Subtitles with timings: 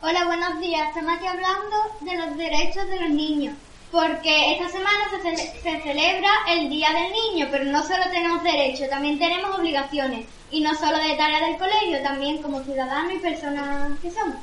[0.00, 0.88] Hola, buenos días.
[0.88, 3.56] Estamos aquí hablando de los derechos de los niños,
[3.90, 8.42] porque esta semana se, ce- se celebra el Día del Niño, pero no solo tenemos
[8.42, 13.18] derechos, también tenemos obligaciones, y no solo de tareas del colegio, también como ciudadanos y
[13.18, 14.36] personas que somos.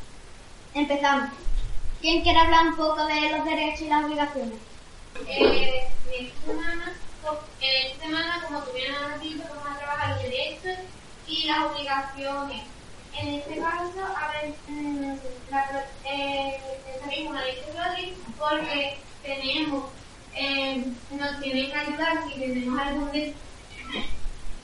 [0.73, 1.29] Empezamos.
[2.01, 4.59] ¿Quién quiere hablar un poco de los derechos y las obligaciones?
[5.27, 5.87] Eh,
[6.19, 6.93] esta semana,
[7.61, 10.77] eh, esta semana, como has dicho, vamos a trabajar los derechos
[11.27, 12.74] y las obligaciones.
[13.21, 15.15] En este caso, a ver, mm,
[15.49, 15.65] la,
[16.03, 16.61] eh,
[17.29, 17.41] una
[18.37, 19.93] porque tenemos,
[20.37, 23.35] eh, nos tienen que ayudar si tenemos algún des-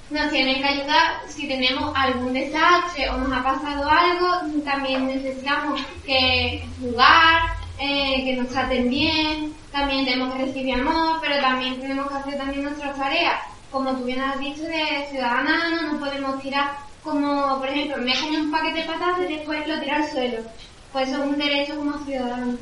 [0.09, 5.79] nos tienen que ayudar si tenemos algún desastre o nos ha pasado algo, también necesitamos
[6.05, 7.41] que jugar,
[7.79, 12.37] eh, que nos traten bien, también tenemos que recibir amor, pero también tenemos que hacer
[12.37, 13.39] también nuestras tareas.
[13.69, 18.13] Como tú bien has dicho, de ciudadana no nos podemos tirar como, por ejemplo, me
[18.15, 20.43] comen un paquete de patatas y después lo tiro al suelo.
[20.91, 22.57] Pues eso es un derecho como ciudadano.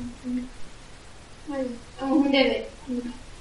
[1.48, 2.68] Es un deber.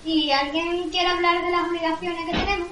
[0.06, 2.68] ¿Y alguien quiere hablar de las obligaciones que tenemos?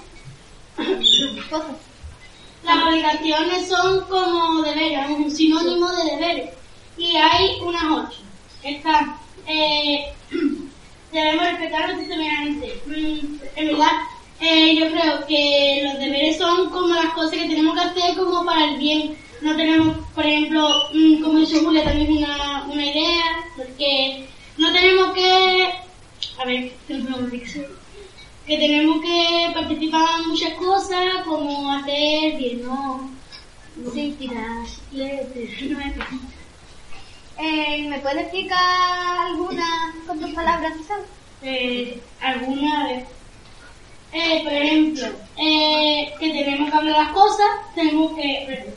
[1.50, 1.76] Cosa.
[2.64, 6.54] Las obligaciones son como deberes, un sinónimo de deberes.
[6.98, 8.20] Y hay unas ocho.
[8.64, 10.12] Está, eh,
[11.12, 12.74] debemos respetar los determinantes.
[12.88, 13.92] Mm, en verdad,
[14.40, 18.46] eh, yo creo que los deberes son como las cosas que tenemos que hacer como
[18.46, 19.18] para el bien.
[19.42, 23.24] No tenemos, por ejemplo, mm, como dice Julia, también una, una idea,
[23.56, 24.28] porque
[24.58, 25.70] no tenemos que...
[26.40, 26.72] A ver,
[28.48, 33.10] que tenemos que participar en muchas cosas, como hacer bien, no,
[33.76, 35.94] no tirar bicicletas, no es
[37.40, 41.04] Eh, ¿Me puede explicar alguna con tus palabras, Susana?
[41.44, 43.17] eh, alguna vez.
[44.12, 45.08] Eh, por ejemplo,
[45.38, 48.74] eh, que tenemos que hablar las cosas, tenemos que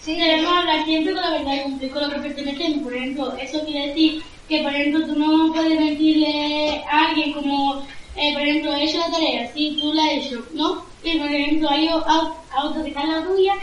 [0.00, 2.82] Sí, debemos hablar siempre con la verdad y cumplir con lo que pertenecemos.
[2.82, 7.86] Por ejemplo, eso quiere decir que, por ejemplo, tú no puedes mentirle a alguien como,
[8.14, 10.86] eh, por ejemplo, he hecho la tarea, sí, tú la has hecho, ¿no?
[11.02, 12.04] Y, por ejemplo, hay au-
[12.50, 13.54] auto que está la tuya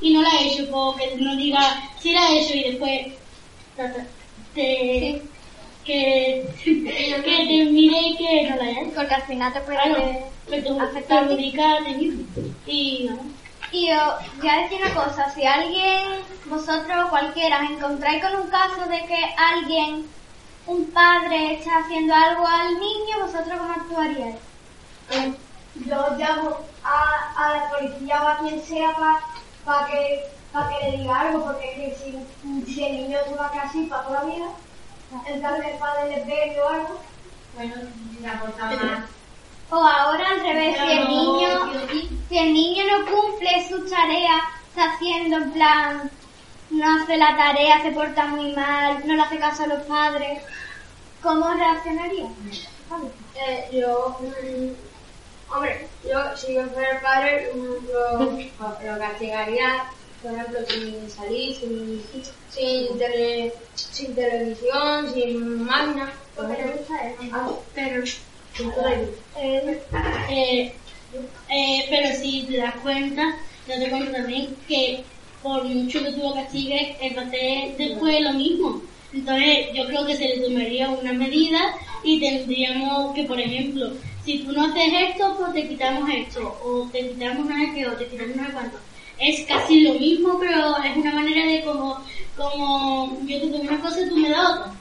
[0.00, 1.60] y no la ha hecho, porque no diga,
[2.00, 3.00] sí la he hecho y después
[4.54, 5.22] te,
[5.90, 8.94] que, que te mire y que no la haya hecho.
[8.94, 11.28] porque al final te puede tú afectar.
[11.28, 12.24] perjudica a ti mismo.
[12.66, 13.40] Y no.
[13.72, 13.96] Y yo
[14.38, 16.00] voy a decir una cosa, si alguien,
[16.46, 20.06] vosotros o cualquiera, os encontráis con un caso de que alguien,
[20.66, 24.36] un padre, está haciendo algo al niño, ¿vosotros cómo actuaríais?
[25.10, 25.32] Eh,
[25.86, 28.92] yo llamo a, a la policía o a quien sea
[29.64, 32.24] para que, pa que le diga algo, porque es que
[32.66, 34.46] si, si el niño se va a quedar así para toda la vida,
[35.26, 37.00] el padre le pegue o algo,
[37.56, 37.74] Bueno,
[38.22, 39.10] la cosa más.
[39.70, 41.48] O ahora al revés, si el niño,
[42.28, 46.10] si el niño no cumple su tarea, está haciendo en plan,
[46.70, 50.42] no hace la tarea, se porta muy mal, no le hace caso a los padres,
[51.22, 52.26] ¿cómo reaccionaría?
[53.36, 59.84] eh, yo, mm, hombre, yo si yo fuera el padre, mm, lo, lo castigaría,
[60.22, 62.02] por ejemplo, sin salir, sin,
[62.50, 66.12] sin, tele, sin televisión, sin máquina,
[66.50, 66.80] ejemplo.
[67.32, 68.02] Ah, Pero
[68.86, 69.08] ello.
[69.36, 69.82] Eh,
[70.30, 70.72] eh,
[71.48, 73.36] eh, pero si te das cuenta,
[73.66, 75.04] yo te cuento también que
[75.42, 78.82] por mucho que tú castigues, hacer después lo mismo.
[79.12, 81.58] Entonces, yo creo que se le tomaría una medida
[82.04, 83.90] y tendríamos que, por ejemplo,
[84.24, 87.92] si tú no haces esto, pues te quitamos esto, o te quitamos sé qué, o
[87.92, 88.78] te quitamos no sé cuánto.
[89.20, 92.04] Es casi lo mismo, pero es una manera de como,
[92.36, 94.74] como yo te doy una cosa y tú me das otra.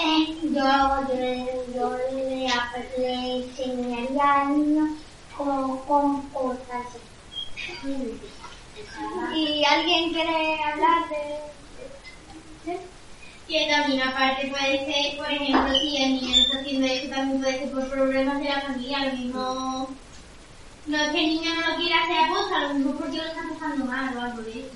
[0.00, 2.48] Eh, yo, yo, le- yo le,
[2.98, 4.84] le enseñaría al niño
[5.36, 6.98] cómo comportarse.
[9.34, 11.38] ¿Y alguien quiere hablar de...?
[12.64, 12.76] ¿Sí?
[13.48, 17.58] Que también aparte puede ser, por ejemplo, si el niño está haciendo eso, también puede
[17.58, 20.07] ser por problemas de la familia, lo mismo...
[20.88, 23.24] No es que el niño no lo quiera hacer a posta, lo mismo porque lo
[23.24, 24.70] está pasando mal o algo de eso.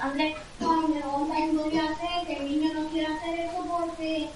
[0.00, 4.30] Andrés, gusta en serio hacer que el niño no quiera hacer eso porque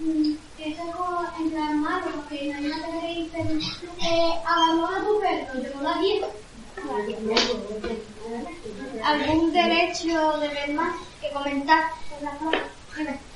[0.00, 3.60] mm, eso es como en plan malo, porque imagínate que le dicen,
[4.02, 6.24] eh, abandona tu perro, te lo da bien.
[9.02, 11.84] ¿Algún derecho de ver más que comentar?
[12.22, 12.38] la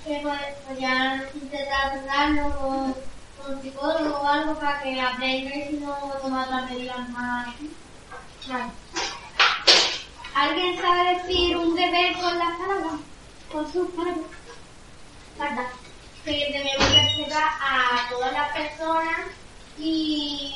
[0.04, 0.22] que
[0.66, 3.07] podrían intentar tratarlo con,
[3.56, 7.54] psicólogo o algo para que aprenda y no tomar las medidas más.
[8.48, 8.70] Vale.
[10.34, 13.00] ¿Alguien sabe decir un deber con las palabras?
[13.52, 14.30] Con sus palabras.
[15.36, 15.66] Falta.
[16.24, 19.26] Que debemos respetar a todas las personas
[19.78, 20.54] y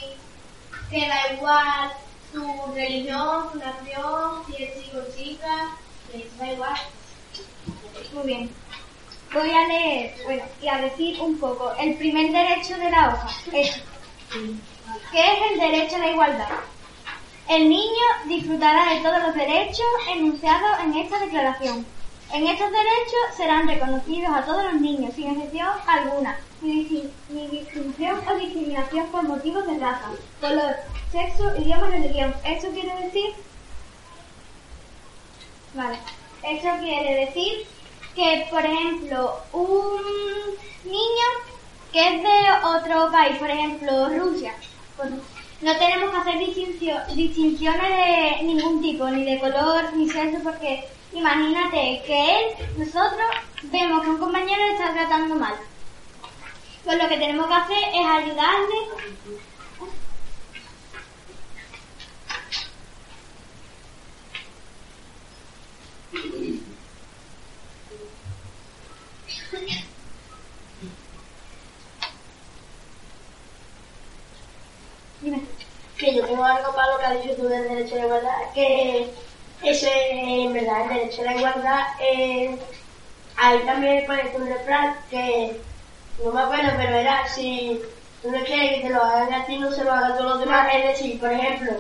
[0.91, 1.93] que da igual
[2.33, 5.77] su religión, su nación, si es chico o chica,
[6.11, 6.75] que da igual.
[8.13, 8.62] Muy bien.
[9.33, 11.73] Voy a leer, bueno, y a decir un poco.
[11.79, 13.83] El primer derecho de la hoja es,
[15.11, 16.49] ¿qué es el derecho a la igualdad?
[17.49, 21.87] El niño disfrutará de todos los derechos enunciados en esta declaración.
[22.33, 27.47] En estos derechos serán reconocidos a todos los niños sin excepción alguna, ni, dis- ni
[27.49, 30.77] distinción o discriminación por motivos de raza, color,
[31.11, 32.35] sexo, idioma religión.
[32.45, 33.35] Esto quiere decir
[35.75, 35.99] Vale.
[36.43, 37.67] Eso quiere decir
[38.15, 40.03] que, por ejemplo, un
[40.85, 41.29] niño
[41.93, 44.55] que es de otro país, por ejemplo, Rusia,
[44.97, 45.11] pues,
[45.61, 50.89] no tenemos que hacer distincio- distinciones de ningún tipo, ni de color, ni sexo, porque
[51.13, 52.45] imagínate que él,
[52.79, 53.29] nosotros,
[53.65, 55.55] vemos que un compañero está tratando mal.
[56.85, 58.75] Pues lo que tenemos que hacer es ayudarle
[75.21, 75.43] Dime.
[75.99, 78.53] que yo tengo algo para lo que has dicho tú del derecho a la igualdad,
[78.55, 79.11] que
[79.63, 82.59] ese, en verdad, el derecho a la igualdad, eh,
[83.37, 85.61] ahí también puede un refrán que
[86.25, 87.81] no me acuerdo, pero era si
[88.23, 90.31] tú no quieres que te lo hagan a ti, no se lo hagan a todos
[90.31, 90.69] los demás.
[90.75, 91.73] Es decir, por ejemplo,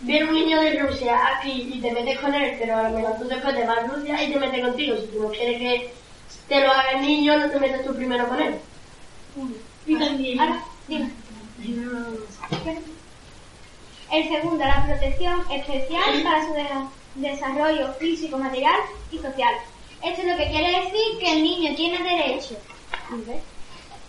[0.00, 3.18] viene un niño de Rusia aquí y te metes con él, pero a lo mejor
[3.18, 4.96] tú te vas a Rusia y te metes contigo.
[4.96, 5.94] Si tú no quieres que
[6.48, 8.58] te lo haga el niño, no te metes tú primero con él.
[9.86, 10.40] Y también.
[10.40, 11.10] Ahora, dime.
[14.10, 18.76] El segundo, la protección especial para su de- desarrollo físico, material
[19.10, 19.54] y social.
[20.02, 22.56] Esto es lo que quiere decir que el niño tiene derecho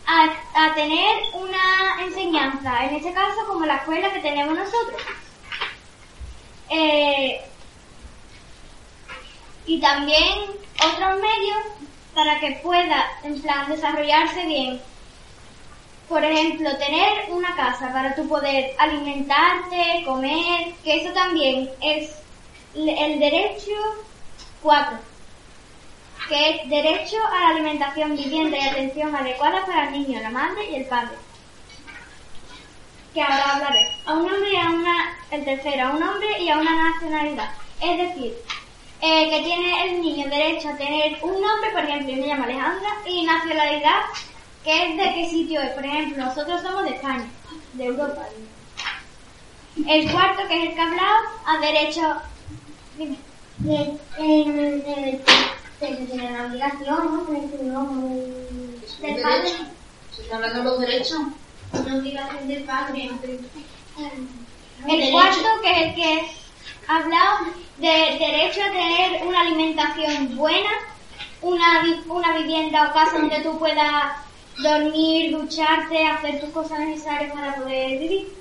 [0.05, 0.29] a,
[0.65, 5.01] a tener una enseñanza, en este caso como la escuela que tenemos nosotros.
[6.69, 7.41] Eh,
[9.65, 10.39] y también
[10.75, 11.57] otros medios
[12.17, 14.81] para que pueda, en plan, desarrollarse bien
[16.09, 22.15] por ejemplo, tener una casa para tu poder alimentarte, comer, que eso también es
[22.73, 23.75] el derecho
[24.61, 24.97] 4,
[26.29, 30.71] que es derecho a la alimentación, vivienda y atención adecuada para el niño, la madre
[30.71, 31.17] y el padre.
[33.13, 33.87] Que ahora hablaré.
[34.05, 37.49] A un hombre y a una, el tercero, a un hombre y a una nacionalidad.
[37.81, 38.33] Es decir,
[39.01, 42.44] eh, que tiene el niño derecho a tener un nombre, por ejemplo, yo me llamo
[42.44, 44.01] Alejandra, y nacionalidad
[44.63, 45.69] que es de qué sitio es.
[45.71, 47.27] Por ejemplo, nosotros somos de España,
[47.73, 48.23] de Europa.
[49.88, 52.01] El cuarto, que es el que ha hablado, a derecho...
[52.97, 53.17] Dime.
[53.59, 53.75] De,
[54.17, 55.21] de
[55.79, 57.23] tiene la obligación, ¿no?
[57.25, 57.39] De
[59.01, 59.49] del padre.
[60.15, 61.19] ¿Se están hablando los derechos?
[61.73, 63.11] Una obligación del padre.
[64.88, 66.36] El cuarto, que es el que ha
[66.87, 67.47] hablado
[67.77, 70.69] de derecho a tener una alimentación buena,
[71.41, 74.13] una, una vivienda o casa donde tú puedas
[74.57, 78.33] dormir, ducharte, hacer tus cosas necesarias para poder vivir.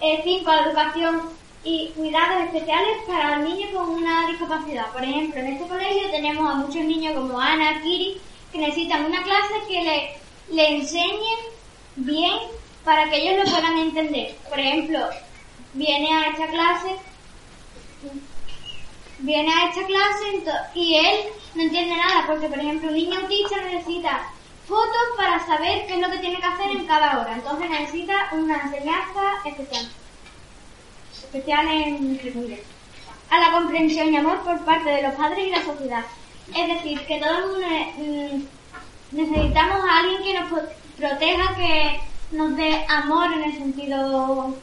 [0.00, 1.20] Eh, cinco, la educación
[1.62, 4.90] y cuidados especiales para los niños con una discapacidad.
[4.92, 8.18] Por ejemplo, en este colegio tenemos a muchos niños como Ana, Kiri,
[8.50, 11.38] que necesitan una clase que le, le enseñen
[11.96, 12.38] bien
[12.82, 14.36] para que ellos lo puedan entender.
[14.48, 15.00] Por ejemplo,
[15.74, 16.96] viene a esta clase
[19.18, 20.42] viene a esta clase
[20.74, 21.16] y él
[21.54, 24.22] no entiende nada porque por ejemplo un niño autista necesita
[24.66, 27.32] fotos para saber qué es lo que tiene que hacer en cada hora.
[27.34, 29.88] Entonces necesita una enseñanza especial.
[31.12, 32.60] Especial en entre comillas.
[33.30, 36.04] a la comprensión y amor por parte de los padres y la sociedad.
[36.56, 37.66] Es decir que todo el mundo
[37.98, 42.00] mm, necesitamos a alguien que nos pro- proteja que
[42.32, 44.54] nos dé amor en el sentido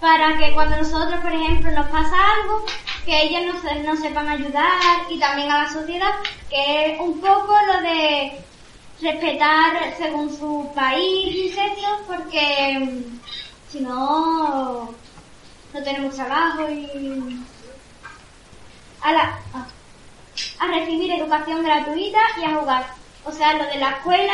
[0.00, 2.64] para que cuando nosotros, por ejemplo, nos pasa algo,
[3.04, 6.14] que ellas nos, nos sepan ayudar y también a la sociedad,
[6.48, 8.40] que es un poco lo de
[9.00, 13.20] respetar según su país y sexo, porque mm,
[13.70, 14.94] si no,
[15.74, 17.44] no tenemos trabajo y...
[19.00, 19.38] A, la,
[20.58, 22.86] a recibir educación gratuita y a jugar.
[23.24, 24.32] O sea, lo de la escuela,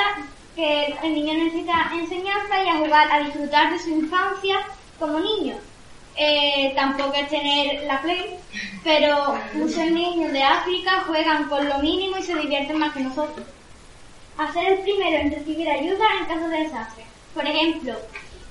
[0.56, 4.64] que el niño necesita enseñanza y a jugar, a disfrutar de su infancia
[4.98, 5.56] como niño.
[6.16, 8.38] eh, tampoco es tener la play,
[8.84, 13.46] pero muchos niños de África juegan con lo mínimo y se divierten más que nosotros.
[14.38, 17.04] Hacer el primero en recibir ayuda en caso de desastre.
[17.34, 17.96] Por ejemplo,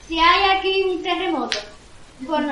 [0.08, 1.58] si hay aquí un terremoto,
[2.28, 2.48] con,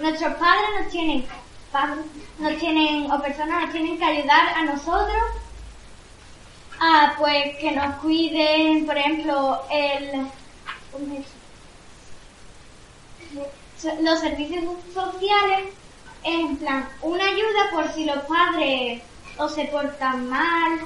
[0.00, 1.24] nuestros padres nos tienen,
[1.72, 2.04] padres,
[2.38, 5.22] nos tienen, o personas nos tienen que ayudar a nosotros
[6.78, 10.26] a pues que nos cuiden, por ejemplo, el.
[14.00, 15.68] Los servicios sociales
[16.24, 19.02] en plan una ayuda por si los padres
[19.38, 20.80] o se portan mal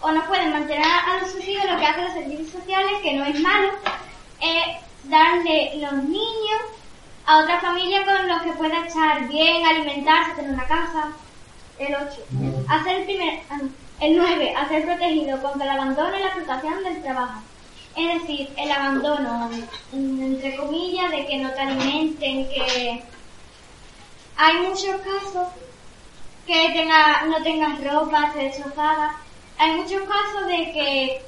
[0.00, 3.24] o no pueden mantener a los hijos, lo que hacen los servicios sociales, que no
[3.24, 3.72] es malo,
[4.40, 6.60] es darle los niños
[7.26, 11.12] a otra familia con los que pueda estar bien, alimentarse, tener una casa.
[11.78, 12.64] El 8.
[12.68, 13.58] Hacer el primer, ah,
[14.00, 14.54] el 9.
[14.54, 17.40] Hacer protegido contra el abandono y la explotación del trabajo.
[17.96, 19.50] Es decir, el abandono,
[19.92, 23.02] entre comillas, de que no te alimenten, que
[24.36, 25.48] hay muchos casos
[26.46, 29.16] que tenga, no tengas ropa, estés destrozada.
[29.58, 31.22] Hay muchos casos de que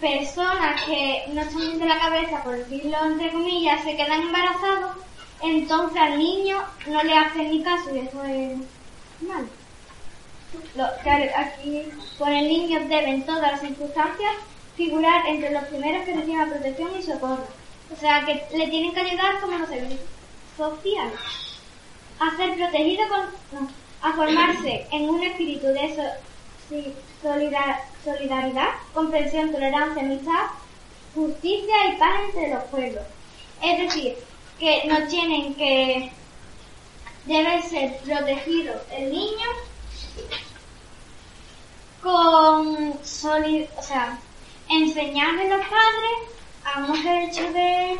[0.00, 4.96] personas que no están bien de la cabeza, por decirlo entre comillas, se quedan embarazados,
[5.42, 8.56] entonces al niño no le hacen ni caso y eso es
[9.26, 9.48] mal.
[11.02, 11.82] claro, aquí
[12.18, 14.32] con el niño deben todas las circunstancias
[14.80, 17.44] figurar entre los primeros que reciben protección y socorro.
[17.92, 20.00] O sea, que le tienen que ayudar como los servicios
[20.56, 21.20] sociales.
[22.18, 23.68] A ser protegido con,
[24.00, 26.14] a formarse en un espíritu de
[28.02, 30.46] solidaridad, comprensión, tolerancia, amistad,
[31.14, 33.04] justicia y paz entre los pueblos.
[33.62, 34.16] Es decir,
[34.58, 36.10] que no tienen que
[37.26, 39.46] debe ser protegido el niño
[42.02, 44.18] con solid, o sea,
[44.70, 46.30] enseñarle a los padres
[46.64, 47.98] a unos derechos de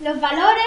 [0.00, 0.64] los valores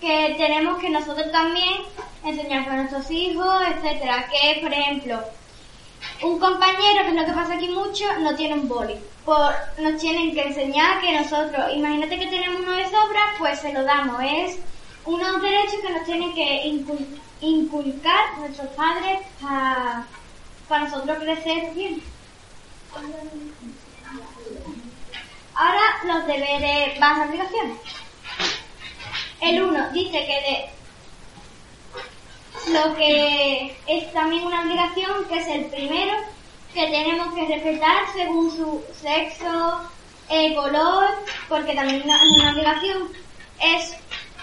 [0.00, 1.82] que tenemos que nosotros también
[2.24, 4.28] enseñar a nuestros hijos, etcétera.
[4.28, 5.20] Que, por ejemplo,
[6.22, 8.96] un compañero, que es lo que pasa aquí mucho, no tiene un boli.
[9.24, 13.72] Por, nos tienen que enseñar que nosotros, imagínate que tenemos uno de sobra, pues se
[13.72, 14.20] lo damos.
[14.22, 14.58] Es
[15.06, 16.66] unos derechos que nos tienen que
[17.40, 22.02] inculcar nuestros padres para nosotros crecer bien.
[25.54, 27.78] Ahora los deberes a obligaciones.
[29.40, 30.70] El 1 dice que
[32.66, 36.16] de lo que es también una obligación, que es el primero,
[36.72, 39.90] que tenemos que respetar según su sexo,
[40.54, 41.08] color,
[41.48, 43.08] porque también es una obligación.
[43.60, 43.96] Es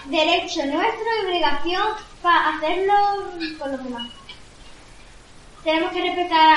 [0.06, 1.88] derecho nuestro y obligación
[2.22, 2.94] para hacerlo
[3.58, 4.21] con los demás
[5.64, 6.48] tenemos que respetar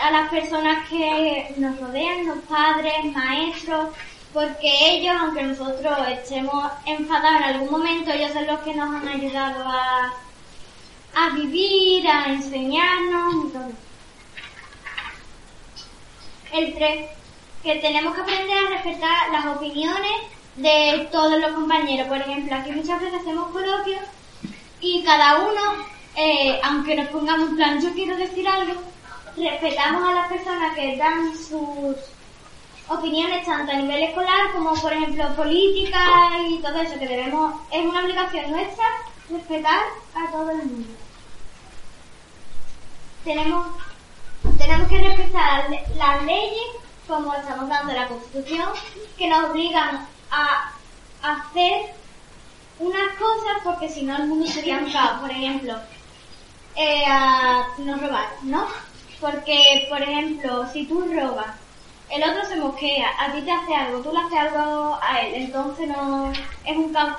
[0.00, 3.88] a, las personas que nos rodean, los padres, maestros,
[4.32, 9.08] porque ellos, aunque nosotros estemos enfadados en algún momento, ellos son los que nos han
[9.08, 10.12] ayudado a,
[11.14, 13.72] a vivir, a enseñarnos y todo.
[16.52, 17.10] El 3,
[17.62, 20.12] que tenemos que aprender a respetar las opiniones
[20.56, 22.08] de todos los compañeros.
[22.08, 24.02] Por ejemplo, aquí muchas veces hacemos coloquios
[24.80, 28.80] y cada uno eh, aunque nos pongamos en plan, yo quiero decir algo,
[29.36, 31.96] respetamos a las personas que dan sus
[32.88, 37.84] opiniones tanto a nivel escolar como por ejemplo política y todo eso que debemos, es
[37.84, 38.84] una obligación nuestra
[39.30, 40.88] respetar a todo el mundo.
[43.24, 43.66] Tenemos,
[44.58, 46.66] tenemos que respetar las leyes
[47.06, 48.68] como estamos dando la constitución
[49.16, 50.72] que nos obligan a
[51.22, 51.94] hacer
[52.78, 55.20] unas cosas porque si no el mundo sería un caos.
[55.20, 55.74] Por ejemplo,
[56.76, 58.66] eh, a no robar, ¿no?
[59.20, 61.56] Porque, por ejemplo, si tú robas,
[62.08, 65.34] el otro se mosquea, a ti te hace algo, tú le haces algo a él,
[65.44, 66.32] entonces no
[66.64, 67.16] es un caos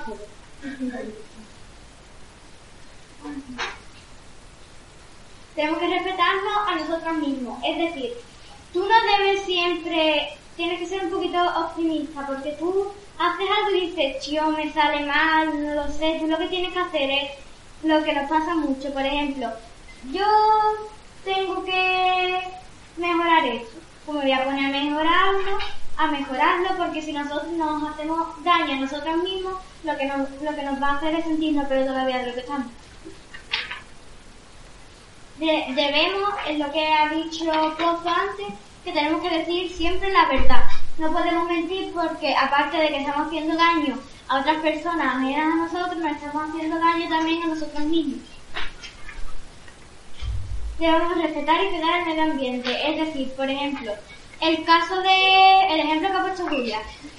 [5.54, 8.12] Tenemos que respetarnos a nosotros mismos, es decir,
[8.72, 13.90] tú no debes siempre, tienes que ser un poquito optimista, porque tú haces algo y
[13.90, 17.30] dices, yo me sale mal, no lo sé, tú lo que tienes que hacer es
[17.82, 18.92] lo que nos pasa mucho.
[18.92, 19.50] Por ejemplo,
[20.12, 20.24] yo
[21.24, 22.40] tengo que
[22.96, 23.72] mejorar eso.
[24.06, 25.58] Como voy a poner a mejorarlo,
[25.96, 29.54] a mejorarlo, porque si nosotros nos hacemos daño a nosotros mismos,
[29.84, 32.34] lo que nos, lo que nos va a hacer es sentirnos peor todavía de lo
[32.34, 32.66] que estamos.
[35.38, 37.44] debemos, es lo que ha dicho
[37.78, 38.54] Pozo antes,
[38.84, 40.64] que tenemos que decir siempre la verdad.
[40.96, 43.98] No podemos mentir porque, aparte de que estamos haciendo daño
[44.28, 48.20] a otras personas a nosotros, nos estamos haciendo daño también a nosotros mismos.
[50.78, 52.90] Debemos respetar y cuidar el medio ambiente.
[52.90, 53.92] Es decir, por ejemplo,
[54.40, 56.78] el caso de, el ejemplo que ha puesto Julia,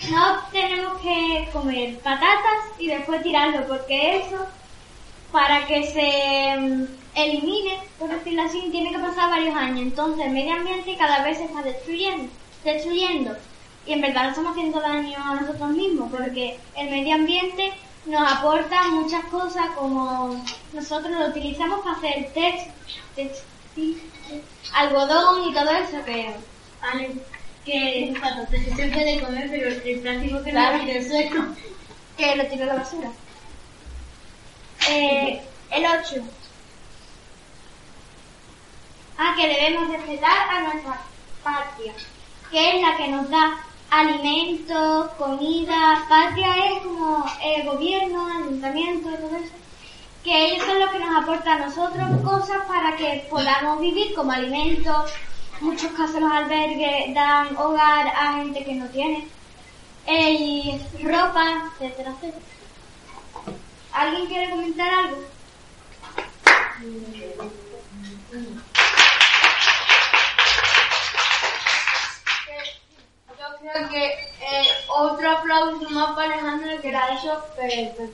[0.10, 4.46] no tenemos que comer patatas y después tirarlo, porque eso,
[5.34, 9.80] para que se mm, elimine, por decirlo así, tiene que pasar varios años.
[9.82, 12.32] Entonces el medio ambiente cada vez se está destruyendo,
[12.64, 13.36] destruyendo.
[13.86, 17.72] Y en verdad no estamos haciendo daño a nosotros mismos, porque el medio ambiente
[18.06, 22.68] nos aporta muchas cosas como nosotros lo utilizamos para hacer text,
[23.16, 24.02] textil,
[24.74, 26.36] algodón y todo eso que
[26.82, 27.16] Vale,
[27.66, 28.14] que
[28.76, 30.78] se puede comer, pero el plástico que Claro.
[30.84, 31.46] tiene el suelo.
[32.18, 33.10] que lo tiro a la basura.
[34.90, 36.24] Eh, el 8.
[39.18, 41.02] Ah, que debemos respetar a nuestra
[41.44, 41.94] patria,
[42.52, 43.58] que es la que nos da
[43.90, 46.06] alimentos, comida.
[46.10, 49.54] Patria es como el gobierno, ayuntamiento, todo eso.
[50.24, 54.32] Que ellos son los que nos aportan a nosotros cosas para que podamos vivir como
[54.32, 55.12] alimentos.
[55.62, 59.28] Muchos casos los albergues dan hogar a gente que no tiene.
[60.08, 62.46] Y ropa, etcétera, etcétera.
[63.94, 65.18] ¿Alguien quiere comentar algo?
[73.74, 78.06] Creo que eh, otro aplauso más para Alejandro que era eso, pero